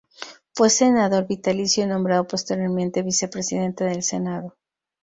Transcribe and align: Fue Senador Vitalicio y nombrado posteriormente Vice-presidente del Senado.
Fue 0.55 0.71
Senador 0.71 1.27
Vitalicio 1.27 1.83
y 1.83 1.87
nombrado 1.87 2.25
posteriormente 2.25 3.03
Vice-presidente 3.03 3.83
del 3.83 4.01
Senado. 4.01 4.57